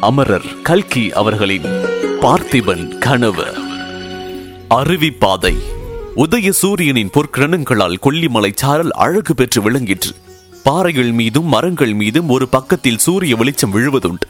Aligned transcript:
அமரர் 0.00 0.62
கல்கி 0.62 1.12
அவர்களின் 1.12 1.64
பார்த்திபன் 2.20 2.98
கனவு. 2.98 3.44
அருவி 4.68 5.10
பாதை. 5.10 5.54
உதய 6.16 6.50
சூரியனின் 6.50 7.10
பொற்கிரணங்களால் 7.10 7.96
கொல்லிமலை 8.02 8.52
சாரல் 8.54 8.90
அழகு 8.90 9.34
பெற்று 9.34 9.62
விளங்கிற்று. 9.62 10.10
பாறைகள் 10.62 11.12
மீதும் 11.12 11.44
மரங்கள் 11.44 11.94
மீதும் 11.94 12.28
ஒரு 12.28 12.48
பக்கத்தில் 12.48 12.98
சூரிய 12.98 13.36
வெளிச்சம் 13.36 13.74
விழுவதுண்டு. 13.74 14.26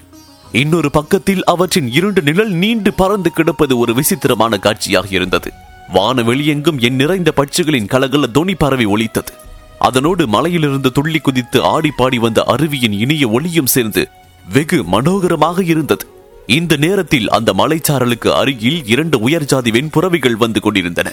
இன்னொரு 0.52 0.90
பக்கத்தில் 0.90 1.44
அவற்றின் 1.44 1.92
இருண்டு 1.92 2.22
நிழல் 2.22 2.50
நீண்டு 2.50 2.92
பறந்து 2.92 3.30
கிடப்பது 3.30 3.78
ஒரு 3.78 3.94
விசித்திரமான 3.94 4.58
காட்சியாக 4.58 5.06
இருந்தது. 5.10 5.52
வானவெளியெங்கும் 5.94 6.80
என் 6.80 6.96
நிறைந்த 6.96 7.32
பட்சிகளின் 7.36 7.86
கலகல 7.86 8.26
தொனி 8.26 8.54
பரவி 8.54 8.84
ஒலித்தது. 8.84 9.32
அதனோடு 9.78 10.26
மலையிலிருந்து 10.26 10.92
துள்ளி 10.92 11.18
குதித்து 11.18 11.64
ஆடி 11.64 11.90
பாடி 11.96 12.18
வந்த 12.18 12.44
அருவியின் 12.46 12.92
இனிய 12.92 13.28
ஒளியும் 13.28 13.66
சேர்ந்து 13.66 14.08
வெகு 14.52 14.82
மனோகரமாக 14.82 15.62
இருந்தது. 15.62 16.06
இந்த 16.46 16.76
நேரத்தில் 16.76 17.30
அந்த 17.30 17.52
மலைச்சாரலுக்கு 17.52 18.28
அருகில் 18.28 18.86
இரண்டு 18.86 19.28
உயர்ஜாதி 19.28 19.70
வெண்புறவிகள் 19.70 20.36
வந்து 20.36 20.60
கொண்டிருந்தன. 20.60 21.12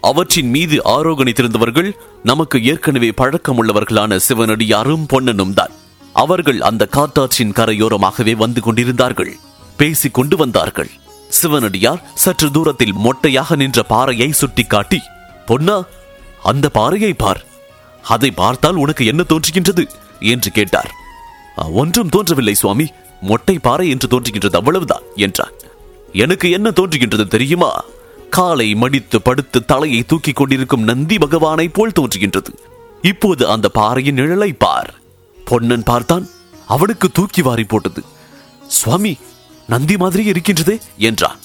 அவற்றின் 0.00 0.48
மீது 0.48 0.82
ஆரோகணித்திருந்தவர்கள் 0.84 1.92
நமக்கு 2.22 2.64
ஏற்கனவே 2.64 3.08
பழக்கமுள்ளவர்களான 3.08 4.18
சிவனடியாரும் 4.28 5.06
பொன்னனும் 5.08 5.54
தான். 5.54 5.70
அவர்கள் 6.12 6.60
அந்த 6.60 6.88
காத்தாற்றின் 6.92 7.52
கரையோரமாகவே 7.52 8.36
வந்து 8.36 8.60
கொண்டிருந்தார்கள். 8.60 9.36
பேசிக் 9.76 10.14
கொண்டு 10.14 10.36
வந்தார்கள். 10.36 10.90
சிவனடியார் 11.28 12.02
சற்று 12.14 12.50
தூரத்தில் 12.50 12.94
மொட்டையாக 12.94 13.56
நின்ற 13.56 13.82
பாறையை 13.82 14.32
சுட்டிக்காட்டி 14.32 15.00
பொன்னா 15.46 15.84
அந்த 16.42 16.68
பாறையை 16.68 17.12
பார். 17.12 17.44
அதை 18.02 18.30
பார்த்தால் 18.30 18.74
உனக்கு 18.74 19.06
என்ன 19.06 19.24
தோன்றுகின்றது? 19.28 19.86
என்று 20.20 20.50
கேட்டார். 20.50 20.94
ஒன்றும் 21.56 22.08
தோன்றவில்லை 22.08 22.54
சுவாமி. 22.54 22.86
மொட்டை 23.20 23.58
பாறை 23.58 23.90
என்று 23.90 24.08
தோன்றுகின்றது 24.08 24.56
அவ்வளவுதான் 24.56 25.02
என்றான். 25.16 25.52
எனக்கு 26.12 26.50
என்ன 26.50 26.70
தோன்றுகின்றது 26.70 27.26
தெரியுமா? 27.26 27.84
காலை 28.30 28.74
மடித்து 28.74 29.22
படுத்து 29.22 29.64
தலையை 29.64 30.02
தூக்கிக் 30.02 30.36
கொண்டிருக்கும் 30.36 30.82
நந்தி 30.82 31.18
பகவானை 31.18 31.68
போல் 31.68 31.92
தோன்றுகின்றது. 32.00 32.54
இப்போது 33.02 33.48
அந்த 33.48 33.68
பாறையின் 33.68 34.16
நிழலை 34.16 34.54
பார். 34.58 34.94
பொன்னன் 35.44 35.82
பார்த்தான் 35.82 36.28
அவனுக்கு 36.66 37.10
தூக்கி 37.10 37.42
வாரி 37.42 37.64
போட்டது. 37.64 38.02
சுவாமி 38.66 39.18
நந்தி 39.66 39.96
மாதிரி 39.96 40.30
இருக்கின்றதே 40.30 40.80
என்றான். 40.98 41.38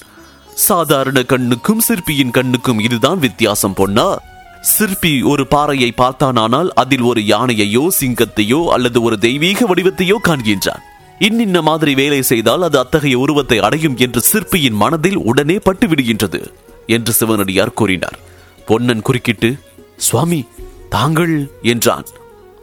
சாதாரண 0.54 1.22
கண்ணுக்கும் 1.22 1.80
சிற்பியின் 1.80 2.30
கண்ணுக்கும் 2.30 2.78
இதுதான் 2.78 3.18
வித்தியாசம் 3.18 3.74
பொன்னா. 3.74 4.18
சிற்பி 4.60 5.22
ஒரு 5.22 5.46
பாறையை 5.46 5.94
பார்த்தானானால் 5.96 6.68
அதில் 6.68 7.00
ஒரு 7.00 7.20
யானையையோ 7.20 7.88
சிங்கத்தையோ 8.00 8.66
அல்லது 8.66 9.02
ஒரு 9.02 9.18
தெய்வீக 9.18 9.74
வடிவத்தையோ 9.74 10.14
காண்கின்றான். 10.24 10.82
இன்னின்ன 11.18 11.62
மாதிரி 11.62 11.94
வேலை 11.94 12.22
செய்தால் 12.22 12.62
அது 12.62 12.78
அத்தகைய 12.78 13.18
உருவத்தை 13.18 13.58
அடையும் 13.58 13.96
என்று 13.96 14.20
சிற்பியின் 14.20 14.74
மனதில் 14.74 15.16
உடனே 15.16 15.58
பட்டு 15.58 15.86
விடுகின்றது 15.86 16.52
என்று 16.86 17.12
சிவனடியார் 17.12 17.74
கூறினார். 17.74 18.18
பொன்னன் 18.66 19.02
குறுக்கிட்டு 19.02 19.58
சுவாமி 19.96 20.46
தாங்கள் 20.88 21.50
என்றான். 21.62 22.04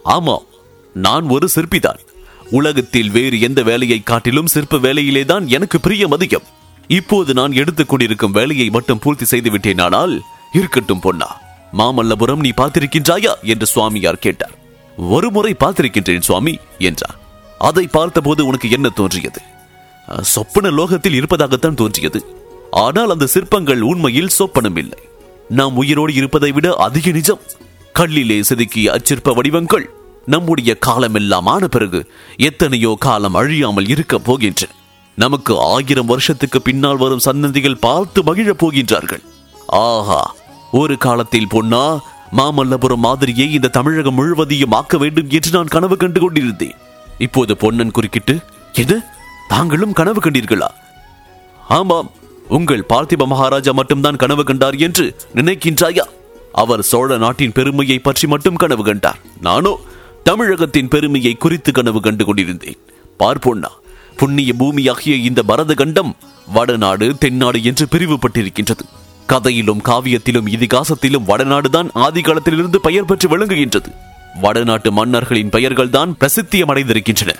ஆமாம் 0.03 0.45
நான் 0.93 1.27
ஒரு 1.27 1.47
சிற்பிதான். 1.55 1.99
உலகத்தில் 2.49 3.09
வேறு 3.09 3.39
எந்த 3.39 3.63
வேலையை 3.63 3.99
காட்டிலும் 4.03 4.47
சிற்ப 4.47 4.77
வேலையிலேதான் 4.77 5.45
எனக்கு 5.45 5.79
பிரியம் 5.79 6.11
அதிகம். 6.11 6.43
இப்போது 6.87 7.33
நான் 7.33 7.51
எடுத்துக் 7.51 7.89
கொண்டிருக்கும் 7.89 8.31
வேலையை 8.31 8.69
மட்டும் 8.69 8.99
பூர்த்தி 8.99 9.25
செய்து 9.25 9.51
விட்டேனானால் 9.51 10.19
இருக்கட்டும் 10.53 10.99
பொன்னா. 10.99 11.45
மாமல்லபுரம் 11.73 12.39
நீ 12.39 12.49
பார்த்திருக்கின்றாயா? 12.57 13.33
என்று 13.41 13.65
சுவாமியார் 13.65 14.19
கேட்டார். 14.19 14.55
ஒருமுறை 14.97 15.55
பார்த்திருக்கின்றேன் 15.59 16.21
சுவாமி 16.21 16.59
என்றார். 16.79 17.17
அதை 17.57 17.87
பார்த்தபோது 17.87 18.45
உனக்கு 18.45 18.69
என்ன 18.69 18.89
தோன்றியது? 18.89 19.41
சொப்பன 20.21 20.69
லோகத்தில் 20.69 21.13
இருப்பதாகத்தான் 21.13 21.73
தோன்றியது. 21.73 22.25
ஆனால் 22.71 23.09
அந்த 23.09 23.27
சிற்பங்கள் 23.27 23.81
உண்மையில் 23.81 24.29
சொப்பனம் 24.39 24.77
இல்லை 24.77 24.99
நாம் 25.49 25.75
உயிரோடு 25.75 26.13
இருப்பதை 26.13 26.51
விட 26.51 26.75
அதிக 26.75 27.11
நிஜம். 27.11 27.39
கல்லிலே 27.99 28.43
செதுக்கிய 28.49 28.85
அச்சிற்ப 28.85 29.33
வடிவங்கள் 29.33 29.89
நம்முடைய 30.25 30.75
காலமெல்லாம் 30.75 31.45
ஆன 31.45 31.67
பிறகு 31.67 32.09
எத்தனையோ 32.37 32.95
காலம் 32.99 33.33
அழியாமல் 33.33 33.87
இருக்க 33.87 34.17
போகின்றன. 34.17 34.69
நமக்கு 35.15 35.59
ஆயிரம் 35.59 36.05
வருஷத்துக்கு 36.05 36.61
பின்னால் 36.61 36.97
வரும் 36.97 37.19
சன்னதிகள் 37.19 37.77
பார்த்து 37.77 38.23
மகிழப் 38.23 38.65
போகின்றார்கள். 38.65 39.23
ஆஹா! 39.67 40.35
ஒரு 40.71 40.95
காலத்தில் 40.97 41.51
பொன்னா 41.53 41.81
மாமல்லபுரம் 42.37 43.05
மாதிரியே 43.05 43.45
இந்த 43.51 43.73
தமிழகம் 43.77 44.17
முழுவதையும் 44.19 44.71
ஆக்க 44.71 44.97
வேண்டும் 44.97 45.29
என்று 45.29 45.51
நான் 45.51 45.73
கனவு 45.75 45.95
கண்டு 45.97 46.19
கொண்டிருந்தேன். 46.19 46.75
இப்போது 47.17 47.53
பொன்னன் 47.57 47.91
குறுக்கிட்டு 47.91 48.35
என்ன 48.73 48.99
தாங்களும் 49.47 49.93
கனவு 49.93 50.21
கண்டீர்களா? 50.23 50.69
ஆமாம் 51.77 52.09
உங்கள் 52.57 52.87
பார்த்திப 52.89 53.25
மகாராஜா 53.25 53.71
மட்டும்தான் 53.71 54.19
கனவு 54.23 54.43
கண்டார் 54.43 54.77
என்று 54.87 55.05
நினைக்கின்றாயா? 55.35 56.05
அவர் 56.53 56.81
சோழ 56.81 57.17
நாட்டின் 57.17 57.55
பெருமையை 57.57 57.99
பற்றி 57.99 58.27
மட்டும் 58.27 58.55
கனவு 58.55 58.83
கண்டார். 58.83 59.19
நானோ 59.39 59.73
தமிழகத்தின் 60.23 60.91
பெருமையை 60.93 61.33
குறித்து 61.33 61.71
கனவு 61.71 61.99
கண்டு 62.01 62.25
கொண்டிருந்தேன். 62.25 62.79
பார்ப்போன்னா 63.19 63.71
புண்ணிய 64.15 64.53
பூமியாகிய 64.59 65.15
இந்த 65.29 65.41
பரத 65.43 65.73
கண்டம் 65.73 66.15
வடநாடு 66.53 67.07
தென்னாடு 67.17 67.63
என்று 67.63 67.85
பிரிவுபட்டிருக்கின்றது. 67.91 68.85
கதையிலும் 69.27 69.81
காவியத்திலும் 69.85 70.47
இதிகாசத்திலும் 70.47 71.27
வடநாடுதான் 71.27 71.89
ஆதி 71.93 72.21
காலத்திலிருந்து 72.21 72.81
பெயர் 72.81 73.05
பெற்று 73.05 73.27
விளங்குகின்றது. 73.29 73.89
வடநாட்டு 74.41 74.91
மன்னர்களின் 74.91 75.49
பெயர்கள் 75.49 75.89
தான் 75.89 76.11
பிரசித்தியம் 76.19 76.71
அடைந்திருக்கின்றன 76.73 77.33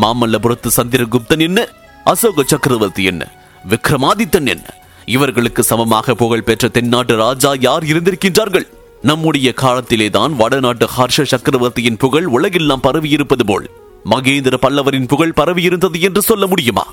மாமல்லபுரத்து 0.00 0.70
சந்திரகுப்தன் 0.76 1.38
என்ன? 1.38 1.68
அசோக 2.04 2.42
சக்கரவர்த்தி 2.42 3.04
என்ன? 3.04 3.22
விக்ரமாதித்தன் 3.68 4.46
என்ன? 4.46 4.66
இவர்களுக்கு 5.04 5.62
சமமாக 5.62 6.14
புகழ் 6.14 6.42
பெற்ற 6.42 6.68
தென்னாட்டு 6.68 7.16
ராஜா 7.16 7.52
யார் 7.60 7.84
இருந்திருக்கின்றார்கள்? 7.84 8.66
நம்முடைய 9.02 9.52
காலத்திலே 9.52 10.10
தான் 10.10 10.36
வடநாட்டு 10.36 10.88
ஹர்ஷ 10.96 11.22
சக்கரவர்த்தியின் 11.22 11.96
புகழ் 11.96 12.24
உலகெல்லாம் 12.24 12.82
பரவியிருப்பது 12.82 13.46
போல். 13.46 13.70
மகேந்திர 14.10 14.56
பல்லவரின் 14.62 15.06
புகழ் 15.06 15.32
பரவி 15.32 15.62
இருந்தது 15.62 16.00
என்று 16.00 16.22
சொல்ல 16.22 16.46
முடியுமா? 16.46 16.86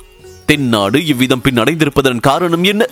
தென்னாடு 0.45 1.05
இவ்விதம் 1.05 1.41
பின் 1.41 1.59
அடைந்திருப்பதன் 1.59 2.19
காரணம் 2.19 2.63
என்ன? 2.63 2.85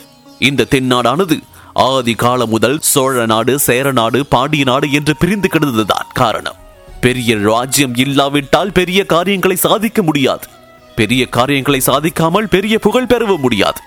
இந்த 0.47 0.67
தென்னாடானது 0.69 1.35
ஆதி 1.83 2.13
காலம் 2.13 2.49
முதல் 2.49 2.77
சோழ 2.91 3.25
நாடு 3.25 3.53
சேர 3.59 3.91
நாடு 3.91 4.19
பாண்டிய 4.25 4.63
நாடு 4.63 4.87
என்று 4.97 5.13
பிரிந்து 5.21 5.49
கிடந்ததுதான் 5.51 6.09
காரணம். 6.13 6.57
பெரிய 7.01 7.37
ராஜ்யம் 7.49 7.95
இல்லாவிட்டால் 7.95 8.71
பெரிய 8.71 8.99
காரியங்களை 9.13 9.55
சாதிக்க 9.55 10.01
முடியாது. 10.01 10.45
பெரிய 10.95 11.21
காரியங்களை 11.37 11.79
சாதிக்காமல் 11.85 12.51
பெரிய 12.55 12.77
புகழ் 12.79 13.09
பெறவும் 13.11 13.41
முடியாது. 13.41 13.79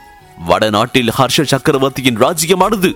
வடநாட்டில் 0.47 1.13
ஹர்ஷ 1.19 1.45
சக்கரவர்த்தியின் 1.53 2.21
ராஜ்யமானது 2.25 2.91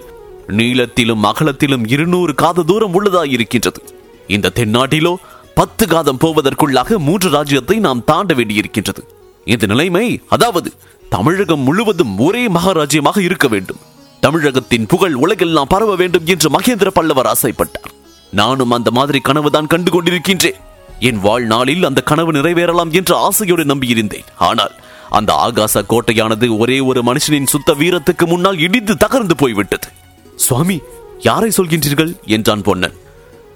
நீளத்திலும் 0.58 1.26
அகலத்திலும் 1.30 1.84
இருநூறு 1.88 2.34
காத 2.34 2.62
தூரம் 2.62 2.96
உள்ளதாயிருக்கின்றது. 2.96 3.82
இந்த 4.26 4.52
தென்னாட்டிலோ 4.54 5.14
பத்து 5.54 5.84
காதம் 5.86 6.22
போவதற்குள்ளாக 6.24 6.98
மூன்று 7.08 7.30
ராஜ்யத்தை 7.30 7.76
நாம் 7.78 8.04
தாண்ட 8.04 8.34
வேண்டியிருக்கின்றது. 8.34 9.02
இந்த 9.44 9.64
நிலைமை 9.66 10.06
அதாவது 10.28 10.70
தமிழகம் 11.10 11.60
முழுவதும் 11.60 12.18
ஒரே 12.18 12.48
மகாராஜ்யமாக 12.48 13.18
இருக்க 13.18 13.48
வேண்டும். 13.48 13.78
தமிழகத்தின் 14.20 14.86
புகழ் 14.86 15.14
உலகெல்லாம் 15.14 15.66
பரவ 15.68 15.96
வேண்டும் 15.96 16.26
என்று 16.26 16.48
மகேந்திர 16.50 16.88
பல்லவர் 16.88 17.26
ஆசைப்பட்டார். 17.26 17.90
நானும் 18.30 18.70
அந்த 18.70 18.90
மாதிரி 18.90 19.18
கனவுதான் 19.18 19.66
கண்டு 19.66 19.90
கொண்டிருக்கின்றேன் 19.90 20.58
என் 20.98 21.20
வாழ்நாளில் 21.20 21.84
அந்த 21.84 22.00
கனவு 22.00 22.32
நிறைவேறலாம் 22.32 22.90
என்று 22.90 23.16
ஆசையோடு 23.16 23.64
நம்பியிருந்தேன். 23.64 24.28
ஆனால் 24.38 24.74
அந்த 25.10 25.30
ஆகாச 25.46 25.82
கோட்டையானது 25.88 26.58
ஒரே 26.58 26.80
ஒரு 26.80 27.02
மனுஷனின் 27.02 27.46
சுத்த 27.46 27.74
வீரத்துக்கு 27.74 28.26
முன்னால் 28.26 28.58
இடிந்து 28.58 28.96
தகர்ந்து 29.06 29.36
போய்விட்டது. 29.36 29.88
சுவாமி 30.36 30.80
யாரை 31.18 31.50
சொல்கின்றீர்கள்? 31.56 32.12
என்றான் 32.26 32.62
பொன்னன். 32.62 32.94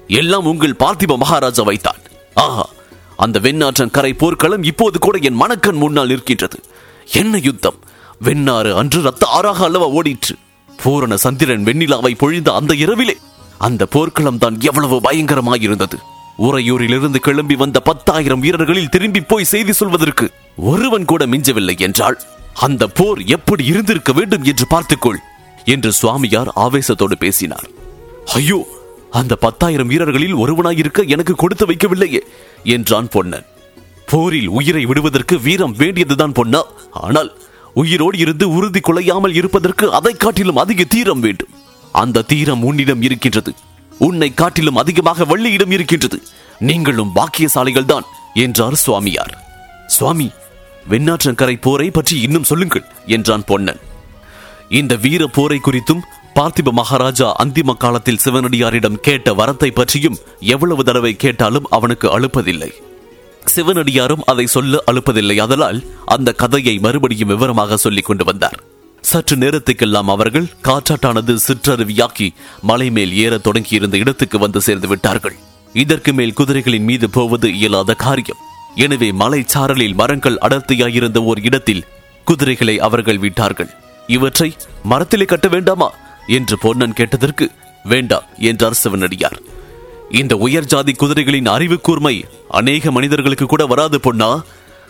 எல்லாம் 0.09 0.47
உங்கள் 0.47 0.76
பார்த்திப 0.78 1.16
மகாராஜா 1.16 1.62
வைத்தான். 1.62 2.03
ஆஹா 2.34 2.69
அந்த 3.16 3.41
வெண்ணாற்றன் 3.41 3.91
கரை 3.91 4.12
போர்க்களம் 4.12 4.62
இப்போது 4.62 4.98
கூட 4.98 5.19
என் 5.19 5.41
மனக்கண் 5.42 5.76
முன்னால் 5.76 6.09
நிற்கின்றது. 6.09 6.59
என்ன 7.06 7.39
யுத்தம்? 7.39 7.78
வெண்ணாறு 8.21 8.71
அன்று 8.74 9.01
ரத்த 9.03 9.27
ஆறாக 9.27 9.65
அல்லவா 9.65 9.89
ஓடிற்று? 9.89 10.34
பூரண 10.68 11.16
சந்திரன் 11.16 11.65
வெண்ணிலாவை 11.65 12.12
பொழிந்த 12.18 12.48
அந்த 12.54 12.74
இரவிலே 12.74 13.16
அந்த 13.59 13.86
போர்க்களம் 13.86 14.39
தான் 14.39 14.60
எவ்வளவு 14.60 14.97
பயங்கரமாயிருந்தது. 15.01 15.97
உறையூரிலிருந்து 16.39 17.16
கிளம்பி 17.16 17.54
வந்த 17.54 17.80
பத்தாயிரம் 17.80 18.41
வீரர்களில் 18.41 18.89
திரும்பி 18.89 19.21
போய் 19.21 19.45
செய்தி 19.45 19.72
சொல்வதற்கு 19.72 20.30
ஒருவன் 20.56 21.04
கூட 21.04 21.27
மிஞ்சவில்லை 21.27 21.77
என்றால் 21.78 22.18
அந்த 22.54 22.86
போர் 22.86 23.21
எப்படி 23.27 23.65
இருந்திருக்க 23.65 24.12
வேண்டும் 24.12 24.42
என்று 24.42 24.66
பார்த்துக்கொள் 24.66 25.21
என்று 25.65 25.92
சுவாமியார் 25.92 26.51
ஆவேசத்தோடு 26.56 27.16
பேசினார். 27.18 27.68
ஐயோ 28.24 28.66
அந்த 29.10 29.36
பத்தாயிரம் 29.36 29.86
வீரர்களில் 29.86 30.34
ஒருவனாயிருக்க 30.34 31.06
எனக்கு 31.06 31.34
கொடுத்து 31.34 31.66
வைக்கவில்லையே 31.66 32.22
என்றான் 32.65 33.09
பொன்னன். 33.09 33.47
போரில் 34.10 34.48
உயிரை 34.59 34.83
விடுவதற்கு 34.91 35.34
வீரம் 35.47 35.74
வேண்டியதுதான் 35.80 36.36
பொன்னா. 36.39 36.60
ஆனால் 37.04 37.30
உயிரோடு 37.83 38.18
இருந்து 38.24 38.47
உறுதி 38.56 38.80
குலையாமல் 38.80 39.36
இருப்பதற்கு 39.41 39.86
அதை 39.98 40.12
காட்டிலும் 40.16 40.60
அதிக 40.62 40.84
தீரம் 40.95 41.22
வேண்டும். 41.27 41.53
அந்த 41.95 42.24
தீரம் 42.33 42.62
உன்னிடம் 42.68 43.03
இருக்கின்றது. 43.09 43.53
உன்னை 44.06 44.28
காட்டிலும் 44.34 44.80
அதிகமாக 44.83 45.24
வள்ளியிடம் 45.33 45.74
இருக்கின்றது. 45.77 46.18
நீங்களும் 46.68 47.15
பாக்கியசாலிகள் 47.18 47.91
தான் 47.92 48.09
என்றார் 48.45 48.78
சுவாமியார். 48.84 49.34
சுவாமி 49.97 50.28
வெண்ணாற்றங்கரை 50.91 51.56
போரை 51.66 51.89
பற்றி 51.91 52.16
இன்னும் 52.27 52.48
சொல்லுங்கள் 52.51 52.86
என்றான் 53.16 53.45
பொன்னன். 53.51 53.80
இந்த 54.80 54.95
வீர 55.04 55.22
போரை 55.36 55.59
குறித்தும் 55.60 56.04
பார்த்திப 56.36 56.72
மகாராஜா 56.78 57.27
அந்திம 57.42 57.74
காலத்தில் 57.83 58.21
சிவனடியாரிடம் 58.24 59.03
கேட்ட 59.06 59.33
வரத்தை 59.41 59.71
பற்றியும் 59.72 60.21
எவ்வளவு 60.54 60.83
தடவை 60.84 61.12
கேட்டாலும் 61.24 61.68
அவனுக்கு 61.77 62.06
அழுப்பதில்லை. 62.16 62.71
சிவனடியாரும் 63.46 64.24
அதை 64.26 64.46
சொல்ல 64.46 64.82
அழுப்பதில்லை 64.92 65.36
அதனால் 65.38 65.84
அந்த 66.06 66.32
கதையை 66.32 66.78
மறுபடியும் 66.78 67.28
விவரமாக 67.28 67.76
சொல்லிக் 67.76 68.04
கொண்டு 68.04 68.24
வந்தார். 68.24 68.62
சற்று 69.00 69.36
நேரத்துக்கெல்லாம் 69.36 70.04
அவர்கள் 70.04 70.52
காற்றாட்டானது 70.62 71.36
சிற்றருவியாக்கி 71.46 72.28
மலை 72.62 72.91
மேல் 72.91 73.16
ஏற 73.16 73.38
தொடங்கியிருந்த 73.38 73.96
இடத்துக்கு 73.96 74.38
வந்து 74.38 74.60
சேர்ந்து 74.60 74.88
விட்டார்கள். 74.88 75.36
இதற்கு 75.72 76.12
மேல் 76.12 76.34
குதிரைகளின் 76.36 76.84
மீது 76.84 77.10
போவது 77.10 77.54
இயலாத 77.54 77.94
காரியம். 77.94 78.38
எனவே 78.74 79.12
மலை 79.12 79.44
சாரலில் 79.54 79.94
மரங்கள் 79.94 80.38
அடர்த்தியாயிருந்த 80.41 81.18
ஓர் 81.18 81.41
இடத்தில் 81.42 81.84
குதிரைகளை 82.24 82.80
அவர்கள் 82.80 83.18
விட்டார்கள். 83.18 83.70
இவற்றை 84.06 84.54
மரத்திலே 84.82 85.24
கட்ட 85.24 85.48
வேண்டாமா? 85.48 85.92
என்று 86.26 86.58
பொன்னன் 86.58 86.92
கேட்டதற்கு 86.92 87.50
வேண்டாம் 87.84 88.22
என்றார் 88.38 88.72
சிவனடியார். 88.72 89.41
இந்த 90.10 90.36
உயர் 90.36 90.64
ஜாதி 90.64 90.92
குதிரைகளின் 90.92 91.48
அறிவு 91.48 91.80
கூர்மை 91.80 92.24
அநேக 92.54 92.91
மனிதர்களுக்கு 92.91 93.47
கூட 93.47 93.66
வராது 93.66 94.01
பொன்னா. 94.01 94.42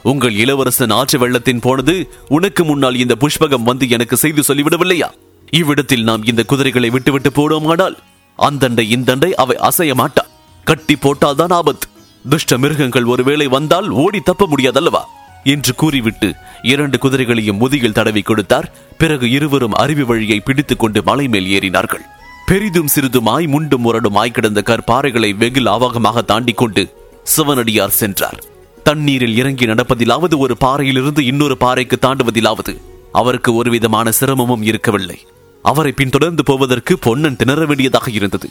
உங்கள் 0.03 0.35
இளவரசன் 0.35 0.91
ஆற்று 0.91 1.19
வெள்ளத்தின் 1.19 1.61
போனது 1.61 1.95
உனக்கு 2.29 2.65
முன்னால் 2.65 2.97
இந்த 2.97 3.15
புஷ்பகம் 3.21 3.63
வந்து 3.63 3.89
எனக்கு 3.89 4.17
செய்து 4.17 4.43
சொல்லிவிடவில்லையா? 4.49 5.09
இவ்விடத்தில் 5.51 6.03
நாம் 6.03 6.25
இந்த 6.25 6.43
குதிரைகளை 6.43 6.91
விட்டுவிட்டு 6.91 7.31
போடுவோமானால் 7.31 7.97
அந்தண்டை 8.39 8.85
இந்தண்டை 8.97 9.31
அவை 9.33 9.57
அசைய 9.57 9.95
மாட்டா. 9.95 10.25
கட்டி 10.65 10.95
போட்டால்தான் 10.95 11.53
ஆபத்து. 11.53 11.89
துஷ்ட 12.29 12.59
மிருகங்கள் 12.59 13.05
ஒருவேளை 13.05 13.47
வந்தால் 13.47 13.89
ஓடி 13.89 14.21
தப்ப 14.21 14.49
முடியாதல்லவா? 14.57 15.03
என்று 15.45 15.75
கூறிவிட்டு 15.75 16.35
இரண்டு 16.63 16.99
குதிரைகளையும் 16.99 17.57
முதுகில் 17.57 17.93
தடவி 17.93 18.23
கொடுத்தார். 18.23 18.73
பிறகு 18.99 19.31
இருவரும் 19.31 19.73
அருவி 19.73 20.03
வழியை 20.03 20.41
பிடித்துக் 20.41 20.79
கொண்டு 20.79 21.03
மலை 21.03 21.29
மேல் 21.29 21.51
ஏறினார்கள். 21.59 22.05
பெரிதும் 22.47 22.89
சிறிதுமாய் 22.95 23.47
முண்டும் 23.47 23.85
முரடுமாய் 23.85 24.35
கிடந்த 24.37 24.63
கற்பாறைகளை 24.67 25.37
வெகு 25.37 25.61
லாவகமாக 25.61 26.25
தாண்டிக் 26.25 26.57
கொண்டு 26.57 26.83
சிவனடியார் 27.25 27.91
சென்றார். 27.91 28.45
தண்ணீரில் 28.83 29.37
இறங்கி 29.37 29.67
நடப்பதிலாவது 29.67 30.37
ஒரு 30.37 30.57
பாறையிலிருந்து 30.57 31.25
இன்னொரு 31.25 31.57
பாறைக்கு 31.57 31.99
தாண்டுவதிலாவது 32.03 32.81
அவருக்கு 33.13 33.55
ஒரு 33.55 33.71
விதமான 33.71 34.11
சிரமமும் 34.11 34.63
இருக்கவில்லை. 34.63 35.27
அவரை 35.63 35.93
பின்தொடர்ந்து 35.93 36.45
போவதற்கு 36.45 36.99
பொன்னன் 36.99 37.37
திணற 37.37 37.67
வேண்டியதாக 37.67 38.11
இருந்தது. 38.11 38.49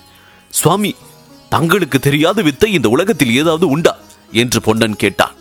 சுவாமி 0.49 0.95
தங்களுக்கு 1.49 1.99
தெரியாத 1.99 2.41
வித்தை 2.41 2.73
இந்த 2.73 2.89
உலகத்தில் 2.89 3.35
ஏதாவது 3.35 3.67
உண்டா? 3.67 3.97
என்று 4.31 4.61
பொன்னன் 4.61 4.95
கேட்டான். 4.95 5.35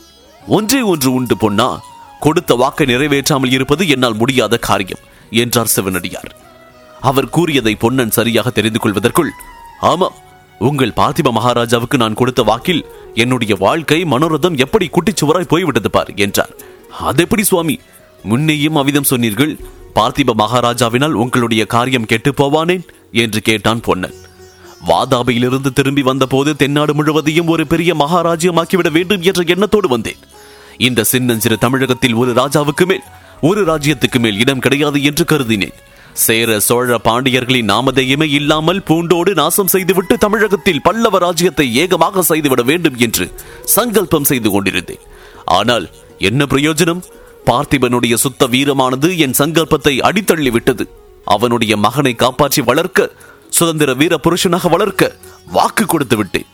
ஒன்றே 0.46 0.81
ஒன்று 0.81 1.12
உண்டு 1.12 1.37
பொன்னா 1.37 1.81
கொடுத்த 2.20 2.55
வாக்கை 2.55 2.87
நிறைவேற்றாமல் 2.87 3.52
இருப்பது 3.52 3.88
என்னால் 3.88 4.14
முடியாத 4.14 4.58
காரியம் 4.58 5.05
என்றார் 5.31 5.73
சிவனடியார். 5.76 6.31
அவர் 7.00 7.31
கூறியதை 7.31 7.75
பொன்னன் 7.75 8.11
சரியாக 8.11 8.50
தெரிந்து 8.50 8.79
கொள்வதற்குள் 8.79 9.31
ஆமாம் 9.81 10.14
உங்கள் 10.68 10.96
பார்த்திப 10.96 11.30
மகாராஜாவுக்கு 11.32 11.96
நான் 11.96 12.14
கொடுத்த 12.14 12.42
வாக்கில் 12.42 12.82
என்னுடைய 13.14 13.56
வாழ்க்கை 13.58 14.04
மனோரதம் 14.04 14.56
எப்படி 14.56 14.86
குட்டிச்சுவராய் 14.86 15.48
போய்விட்டது 15.48 15.90
பார் 15.90 16.10
என்றார். 16.14 16.52
அதெப்படி 17.00 17.44
சுவாமி? 17.44 17.80
முன்னேயும் 18.24 18.76
அவிதம் 18.76 19.08
சொன்னீர்கள் 19.12 19.58
பார்த்திப 19.94 20.34
மகாராஜாவினால் 20.38 21.16
உங்களுடைய 21.22 21.66
காரியம் 21.66 22.06
கெட்டு 22.06 22.30
போவானேன் 22.30 22.84
என்று 23.12 23.40
கேட்டான் 23.40 23.80
பொன்னன். 23.80 24.14
வாதாபியிலிருந்து 24.86 25.70
திரும்பி 25.72 26.02
வந்தபோது 26.02 26.56
தென்னாடு 26.56 26.94
முழுவதையும் 26.94 27.48
ஒரு 27.48 27.66
பெரிய 27.66 27.94
மகாராஜ்யமாக்கிவிட 27.94 28.90
வேண்டும் 28.90 29.22
என்ற 29.22 29.42
எண்ணத்தோடு 29.46 29.88
வந்தேன். 29.88 30.22
இந்த 30.78 31.04
சின்னஞ்சிறு 31.04 31.58
தமிழகத்தில் 31.58 32.14
ஒரு 32.14 32.32
ராஜாவுக்கு 32.32 32.86
மேல் 32.86 33.08
ஒரு 33.40 33.64
ராஜ்யத்துக்கு 33.64 34.18
மேல் 34.18 34.38
இடம் 34.38 34.58
கிடையாது 34.58 35.02
என்று 35.02 35.24
கருதினேன். 35.24 35.76
சேர 36.14 36.58
சோழ 36.60 36.96
பாண்டியர்களின் 37.04 37.70
நாமதேயமே 37.70 38.26
இல்லாமல் 38.38 38.80
பூண்டோடு 38.82 39.32
நாசம் 39.34 39.66
செய்துவிட்டு 39.66 40.14
தமிழகத்தில் 40.18 40.82
பல்லவ 40.82 41.18
ராஜ்யத்தை 41.18 41.66
ஏகமாக 41.74 42.22
செய்துவிட 42.22 42.62
வேண்டும் 42.62 42.96
என்று 42.96 43.26
சங்கல்பம் 43.74 44.24
செய்து 44.24 44.50
கொண்டிருந்தேன். 44.50 45.04
ஆனால் 45.58 45.86
என்ன 46.18 46.44
பிரயோஜனம்? 46.44 47.02
பார்த்திபனுடைய 47.46 48.14
சுத்த 48.14 48.46
வீரமானது 48.46 49.08
என் 49.16 49.38
சங்கல்பத்தை 49.38 49.94
அடித்தள்ளி 50.08 50.50
விட்டது. 50.50 50.84
அவனுடைய 51.24 51.76
மகனை 51.76 52.14
காப்பாற்றி 52.14 52.62
வளர்க்க 52.62 53.10
சுதந்திர 53.50 53.94
வீர 53.94 54.14
புருஷனாக 54.16 54.68
வளர்க்க 54.68 55.16
வாக்கு 55.56 55.86
கொடுத்து 55.86 56.16
விட்டேன். 56.16 56.48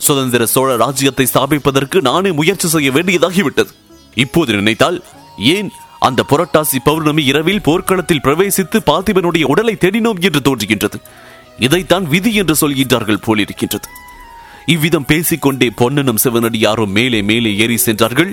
சுதந்திர 0.00 0.46
சோழ 0.46 0.76
ராஜ்யத்தை 0.76 1.26
ஸ்தாபிப்பதற்கு 1.32 2.00
நானே 2.00 2.30
முயற்சி 2.32 2.68
செய்ய 2.68 2.90
வேண்டியதாகிவிட்டது. 2.90 3.72
இப்போது 4.14 4.52
நினைத்தால் 4.52 4.98
ஏன் 5.54 5.70
அந்த 6.06 6.20
புரட்டாசி 6.30 6.78
பௌர்ணமி 6.84 7.22
இரவில் 7.24 7.62
போர்க்களத்தில் 7.66 8.24
பிரவேசித்து 8.26 8.78
பார்த்திபனுடைய 8.88 9.44
உடலை 9.52 9.74
தேடினோம் 9.74 10.20
என்று 10.26 10.40
தோன்றுகின்றது. 10.48 10.98
இதைத்தான் 11.58 12.06
விதி 12.12 12.32
என்று 12.34 12.54
சொல்கின்றார்கள் 12.60 13.24
போலிருக்கின்றது. 13.26 13.88
இவ்விதம் 14.66 15.08
பேசிக்கொண்டே 15.10 15.68
பொன்னனும் 15.80 16.20
சிவனடியாரும் 16.24 16.94
மேலே 16.98 17.20
மேலே 17.22 17.50
ஏறி 17.56 17.76
சென்றார்கள். 17.76 18.32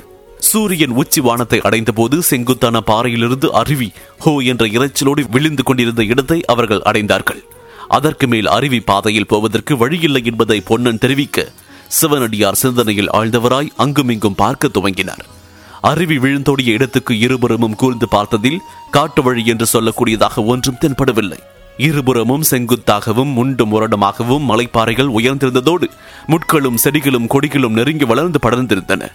சூரியன் 0.50 0.96
உச்சி 1.02 1.22
வானத்தை 1.22 1.60
அடைந்தபோது 1.68 2.18
செங்குத்தான 2.30 2.78
பாறையிலிருந்து 2.82 3.48
அருவி 3.54 3.90
ஹோ 4.20 4.32
என்ற 4.52 4.66
இரைச்சலோடு 4.66 5.24
விழுந்து 5.30 5.64
கொண்டிருந்த 5.64 6.04
இடத்தை 6.04 6.40
அவர்கள் 6.46 6.86
அடைந்தார்கள். 6.90 7.42
அதற்கு 7.88 8.28
மேல் 8.28 8.48
அருவி 8.48 8.80
பாதையில் 8.80 9.30
போவதற்கு 9.34 9.74
வழியில்லை 9.78 10.22
என்பதை 10.32 10.58
பொன்னன் 10.70 11.02
தெரிவிக்க 11.04 11.46
சிவனடியார் 12.00 12.62
சிந்தனையில் 12.64 13.14
ஆழ்ந்தவராய் 13.20 13.72
அங்குமிங்கும் 13.78 14.40
பார்க்க 14.44 14.76
துவங்கினார். 14.78 15.24
அருவி 15.90 16.18
விழுந்தோடிய 16.18 16.70
இடத்துக்கு 16.78 17.20
இருபுறமும் 17.20 17.76
கூர்ந்து 17.76 18.08
பார்த்ததில் 18.12 18.60
காட்டு 18.92 19.22
வழி 19.24 19.44
என்று 19.46 19.66
சொல்லக்கூடியதாக 19.74 20.44
ஒன்றும் 20.46 20.78
தென்படவில்லை. 20.82 21.40
இருபுறமும் 21.78 22.44
செங்குத்தாகவும் 22.50 23.32
முண்டு 23.38 23.66
முரடமாகவும் 23.72 24.46
மலைப்பாறைகள் 24.50 25.10
உயர்ந்திருந்ததோடு 25.20 25.88
முட்களும் 26.28 26.80
செடிகளும் 26.84 27.28
கொடிகளும் 27.28 27.78
நெருங்கி 27.80 28.06
வளர்ந்து 28.06 28.40
படர்ந்திருந்தன. 28.44 29.10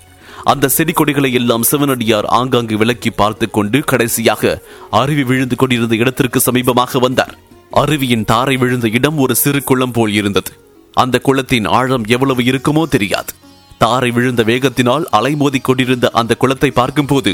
அந்த 0.44 0.68
செடி 0.68 0.92
கொடிகளை 0.92 1.32
எல்லாம் 1.32 1.62
சிவனடியார் 1.62 2.26
ஆங்காங்கு 2.38 2.76
விலக்கி 2.76 3.10
பார்த்து 3.10 3.50
கொண்டு 3.50 3.78
கடைசியாக 3.80 4.62
அருவி 4.90 5.22
விழுந்து 5.22 5.56
கொண்டிருந்த 5.56 5.94
இடத்திற்கு 5.96 6.40
சமீபமாக 6.40 6.98
வந்தார். 6.98 7.34
அருவியின் 7.72 8.24
தாரை 8.24 8.56
விழுந்த 8.56 8.88
இடம் 8.88 9.18
ஒரு 9.18 9.34
சிறு 9.34 9.62
குளம் 9.64 9.92
போல் 9.92 10.12
இருந்தது. 10.12 10.52
அந்த 10.94 11.18
குளத்தின் 11.18 11.66
ஆழம் 11.68 12.04
எவ்வளவு 12.06 12.42
இருக்குமோ 12.42 12.84
தெரியாது. 12.88 13.32
தாரை 13.78 14.10
விழுந்த 14.16 14.42
வேகத்தினால் 14.42 15.04
அலைமோதிக் 15.18 15.66
கொண்டிருந்த 15.68 16.06
அந்த 16.20 16.32
குளத்தை 16.34 16.70
பார்க்கும்போது 16.70 17.32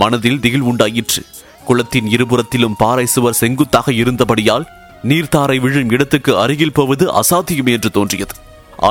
மனதில் 0.00 0.40
திகில் 0.44 0.66
உண்டாயிற்று. 0.70 1.22
குளத்தின் 1.68 2.08
இருபுறத்திலும் 2.14 2.78
பாறை 2.82 3.06
சுவர் 3.06 3.40
செங்குத்தாக 3.42 3.92
இருந்தபடியால் 4.02 4.66
நீர்த்தாரை 5.10 5.56
விழும் 5.60 5.90
இடத்துக்கு 5.90 6.32
அருகில் 6.42 6.76
போவது 6.78 7.04
அசாத்தியம் 7.20 7.70
என்று 7.74 7.90
தோன்றியது. 7.90 8.34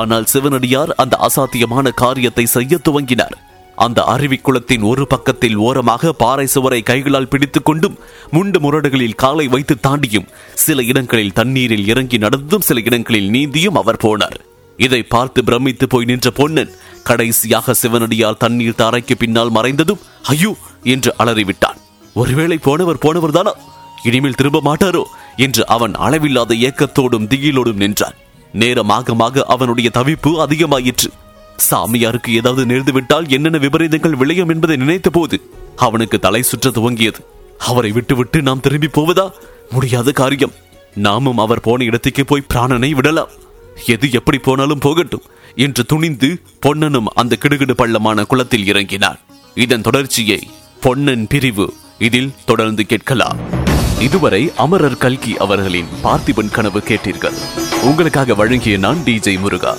ஆனால் 0.00 0.30
சிவனடியார் 0.32 0.92
அந்த 1.02 1.14
அசாத்தியமான 1.28 1.86
காரியத்தை 2.02 2.44
செய்ய 2.54 2.78
துவங்கினார். 2.86 3.36
அந்த 3.78 4.00
அருவி 4.12 4.36
குளத்தின் 4.36 4.84
ஒரு 4.90 5.04
பக்கத்தில் 5.06 5.56
ஓரமாக 5.66 6.12
பாறை 6.22 6.46
சுவரை 6.46 6.80
கைகளால் 6.82 7.30
பிடித்துக் 7.32 7.66
கொண்டும் 7.68 7.96
முண்டு 8.32 8.58
முரடுகளில் 8.64 9.20
காலை 9.22 9.46
வைத்து 9.54 9.74
தாண்டியும் 9.86 10.30
சில 10.64 10.82
இடங்களில் 10.90 11.36
தண்ணீரில் 11.38 11.88
இறங்கி 11.92 12.18
நடந்தும் 12.18 12.66
சில 12.68 12.80
இடங்களில் 12.80 13.32
நீந்தியும் 13.36 13.78
அவர் 13.82 14.02
போனார். 14.04 14.38
இதை 14.78 15.00
பார்த்து 15.14 15.40
பிரமித்து 15.44 15.86
போய் 15.88 16.08
நின்ற 16.10 16.28
பொன்னன் 16.30 16.70
கடைசியாக 17.04 17.74
சிவனடியால் 17.82 18.36
தண்ணீர் 18.36 18.78
தாரைக்கு 18.78 19.14
பின்னால் 19.14 19.52
மறைந்ததும் 19.52 20.00
ஐயோ! 20.22 20.56
என்று 20.82 21.14
அலறிவிட்டான். 21.18 21.78
ஒருவேளை 22.14 22.58
போனவர் 22.58 22.98
போனவர் 22.98 23.30
தானா 23.30 23.52
இனிமேல் 24.02 24.34
திரும்ப 24.34 24.60
மாட்டாரோ? 24.64 25.02
என்று 25.36 25.66
அவன் 25.66 25.94
அளவில்லாத 25.94 26.54
ஏக்கத்தோடும் 26.54 27.28
திகிலோடும் 27.28 27.74
நின்றான். 27.74 28.16
நேரமாகமாக 28.52 29.44
அவனுடைய 29.48 29.90
தவிப்பு 29.94 30.30
அதிகமாயிற்று. 30.46 31.08
சாமியாருக்கு 31.70 32.30
ஏதாவது 32.34 32.64
நேர்ந்துவிட்டால் 32.66 33.28
என்னென்ன 33.28 33.58
விபரீதங்கள் 33.58 34.16
விளையும் 34.16 34.48
என்பதை 34.48 34.76
நினைத்த 34.76 35.10
போது 35.10 35.36
அவனுக்கு 35.76 36.18
தலை 36.18 36.42
சுற்ற 36.42 36.70
துவங்கியது. 36.70 37.20
அவரை 37.58 37.90
விட்டுவிட்டு 37.92 38.42
நாம் 38.42 38.60
திரும்பி 38.60 38.88
போவதா? 38.88 39.30
முடியாத 39.70 40.12
காரியம். 40.12 40.54
நாமும் 40.94 41.38
அவர் 41.38 41.60
போன 41.60 41.84
இடத்துக்கு 41.84 42.24
போய் 42.24 42.48
பிராணனை 42.54 42.90
விடலாம். 42.90 43.32
எது 43.86 44.10
எப்படி 44.10 44.38
போனாலும் 44.38 44.78
போகட்டும் 44.78 45.22
என்று 45.54 45.86
துணிந்து 45.86 46.42
பொன்னனும் 46.60 47.06
அந்த 47.14 47.36
கிடுகிடு 47.40 47.72
பள்ளமான 47.72 48.24
குளத்தில் 48.24 48.66
இறங்கினார் 48.66 49.20
இதன் 49.54 49.80
தொடர்ச்சியை 49.80 50.48
பொன்னன் 50.80 51.26
பிரிவு 51.26 51.74
இதில் 51.98 52.34
தொடர்ந்து 52.44 52.86
கேட்கலாம். 52.86 53.38
இதுவரை 54.00 54.50
அமரர் 54.56 54.98
கல்கி 54.98 55.36
அவர்களின் 55.36 55.86
பார்த்திபன் 56.04 56.50
கனவு 56.50 56.78
கேட்டீர்கள். 56.78 57.38
உங்களுக்காக 57.82 58.34
வழங்கிய 58.34 58.78
நான் 58.78 58.96
டிஜே 58.96 59.38
முருகா. 59.38 59.76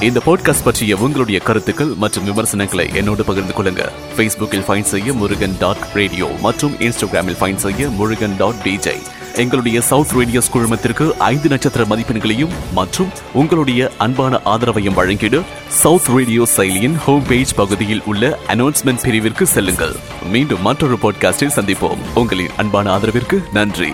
இந்த 0.00 0.20
பாட்காஸ்ட் 0.26 0.64
பற்றிய 0.64 0.96
உங்களுடைய 0.96 1.40
கருத்துக்கள் 1.40 1.94
மற்றும் 1.96 2.24
விமர்சனங்களை 2.24 2.88
என்னோடு 2.94 3.24
பகிர்ந்து 3.24 3.54
கொள்ளுங்க 3.54 3.92
ஃபேஸ்புக்கில் 4.16 4.66
ஃபைன் 4.68 4.82
செய்ய 4.82 5.12
முருகன் 5.12 5.56
டாட் 5.58 5.86
ரேடியோ 5.94 6.26
மற்றும் 6.40 6.72
இன்ஸ்டாகிராமில் 6.72 7.38
ஃபைன் 7.40 7.56
செய்ய 7.56 7.88
முருகன் 7.88 8.36
டாட் 8.36 8.62
டிஜே 8.64 8.96
எங்களுடைய 9.38 9.80
சவுத் 9.80 10.12
ரேடியோஸ் 10.12 10.50
குழுமத்திற்கு 10.52 11.10
ஐந்து 11.10 11.48
நட்சத்திர 11.48 11.84
மதிப்பெண்களையும் 11.84 12.48
மற்றும் 12.72 13.08
உங்களுடைய 13.32 13.90
அன்பான 13.98 14.40
ஆதரவையும் 14.44 14.94
வழங்கிட 14.94 15.40
சவுத் 15.68 16.06
ரேடியோ 16.06 16.46
செயலியின் 16.56 16.96
ஹோம் 16.96 17.26
பேஜ் 17.26 17.54
பகுதியில் 17.54 18.02
உள்ள 18.04 18.38
அனௌன்ஸ்மெண்ட் 18.48 19.02
பிரிவிற்கு 19.02 19.42
செல்லுங்கள். 19.42 19.96
மீண்டும் 20.30 20.62
மற்றொரு 20.62 20.98
பாட்காஸ்டில் 21.02 21.54
சந்திப்போம். 21.56 21.98
உங்களின் 22.14 22.50
அன்பான 22.56 22.96
ஆதரவிற்கு 22.96 23.42
நன்றி. 23.52 23.92